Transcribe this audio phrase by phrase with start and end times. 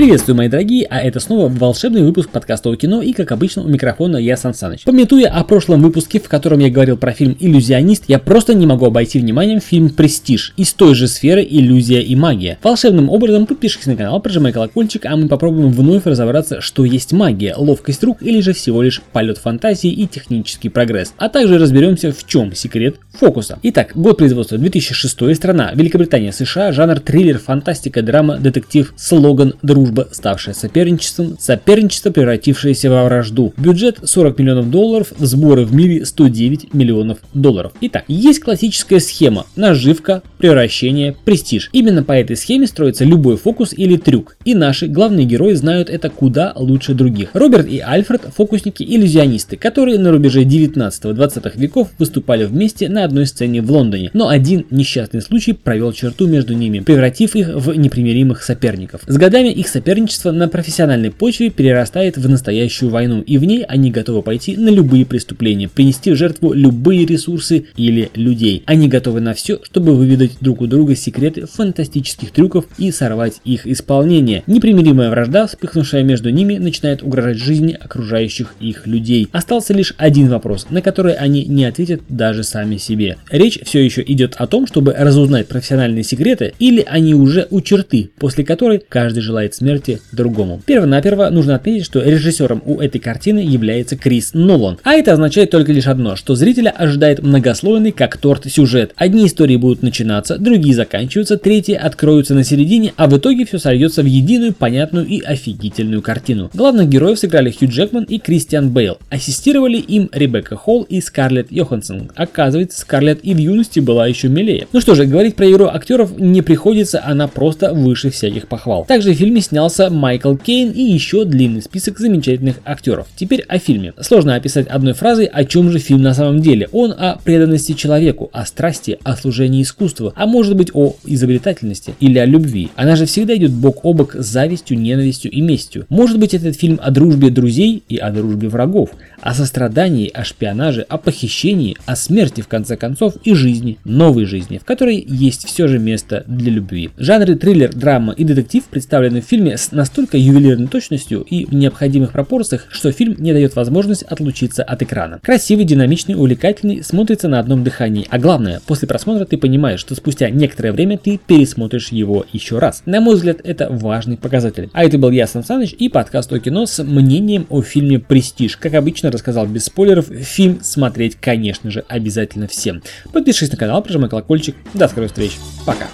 [0.00, 3.68] Приветствую, мои дорогие, а это снова волшебный выпуск подкаста о кино и, как обычно, у
[3.68, 4.84] микрофона я Сан Саныч.
[4.84, 8.86] Пометуя о прошлом выпуске, в котором я говорил про фильм «Иллюзионист», я просто не могу
[8.86, 12.56] обойти вниманием фильм «Престиж» из той же сферы «Иллюзия и магия».
[12.62, 17.54] Волшебным образом подпишись на канал, прожимай колокольчик, а мы попробуем вновь разобраться, что есть магия,
[17.54, 21.12] ловкость рук или же всего лишь полет фантазии и технический прогресс.
[21.18, 23.58] А также разберемся, в чем секрет фокуса.
[23.64, 30.08] Итак, год производства 2006, страна Великобритания, США, жанр триллер, фантастика, драма, детектив, слоган, дружба дружба,
[30.12, 33.52] ставшая соперничеством, соперничество, превратившееся во вражду.
[33.56, 37.72] Бюджет 40 миллионов долларов, сборы в мире 109 миллионов долларов.
[37.80, 41.70] Итак, есть классическая схема– наживка, превращение, престиж.
[41.72, 44.36] Именно по этой схеме строится любой фокус или трюк.
[44.44, 47.30] И наши главные герои знают это куда лучше других.
[47.34, 53.70] Роберт и Альфред– фокусники-иллюзионисты, которые на рубеже 19-20 веков выступали вместе на одной сцене в
[53.70, 54.10] Лондоне.
[54.12, 59.02] Но один несчастный случай провел черту между ними, превратив их в непримиримых соперников.
[59.06, 63.64] С годами их соперники соперничество на профессиональной почве перерастает в настоящую войну, и в ней
[63.64, 68.62] они готовы пойти на любые преступления, принести в жертву любые ресурсы или людей.
[68.66, 73.66] Они готовы на все, чтобы выведать друг у друга секреты фантастических трюков и сорвать их
[73.66, 74.42] исполнение.
[74.46, 79.28] Непримиримая вражда, вспыхнувшая между ними, начинает угрожать жизни окружающих их людей.
[79.32, 83.16] Остался лишь один вопрос, на который они не ответят даже сами себе.
[83.30, 88.10] Речь все еще идет о том, чтобы разузнать профессиональные секреты, или они уже у черты,
[88.18, 90.60] после которой каждый желает смерти другому.
[90.64, 94.78] Первонаперво нужно отметить, что режиссером у этой картины является Крис Нолан.
[94.82, 98.92] А это означает только лишь одно, что зрителя ожидает многослойный как торт сюжет.
[98.96, 104.02] Одни истории будут начинаться, другие заканчиваются, третьи откроются на середине, а в итоге все сольется
[104.02, 106.50] в единую, понятную и офигительную картину.
[106.54, 108.98] Главных героев сыграли Хью Джекман и Кристиан Бейл.
[109.10, 112.10] Ассистировали им Ребекка Холл и Скарлетт Йоханссон.
[112.14, 114.68] Оказывается, Скарлетт и в юности была еще милее.
[114.72, 118.86] Ну что же, говорить про игру актеров не приходится, она просто выше всяких похвал.
[118.86, 123.08] Также в фильме снялся Майкл Кейн и еще длинный список замечательных актеров.
[123.16, 123.92] Теперь о фильме.
[124.00, 126.68] Сложно описать одной фразой, о чем же фильм на самом деле.
[126.70, 132.18] Он о преданности человеку, о страсти, о служении искусству, а может быть о изобретательности или
[132.18, 132.70] о любви.
[132.76, 135.84] Она же всегда идет бок о бок с завистью, ненавистью и местью.
[135.88, 140.82] Может быть этот фильм о дружбе друзей и о дружбе врагов, о сострадании, о шпионаже,
[140.82, 145.66] о похищении, о смерти в конце концов и жизни, новой жизни, в которой есть все
[145.66, 146.90] же место для любви.
[146.98, 151.54] Жанры триллер, драма и детектив представлены в фильме фильме с настолько ювелирной точностью и в
[151.54, 155.18] необходимых пропорциях, что фильм не дает возможность отлучиться от экрана.
[155.22, 158.06] Красивый, динамичный, увлекательный, смотрится на одном дыхании.
[158.10, 162.82] А главное, после просмотра ты понимаешь, что спустя некоторое время ты пересмотришь его еще раз.
[162.84, 164.68] На мой взгляд, это важный показатель.
[164.74, 168.58] А это был я, Сан Саныч, и подкаст о кино с мнением о фильме «Престиж».
[168.58, 172.82] Как обычно, рассказал без спойлеров, фильм смотреть, конечно же, обязательно всем.
[173.10, 174.54] Подпишись на канал, прожимай колокольчик.
[174.74, 175.32] До скорых встреч.
[175.64, 175.86] Пока.